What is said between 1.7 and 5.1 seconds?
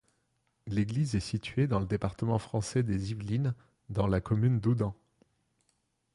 le département français des Yvelines, dans la commune d'Houdan.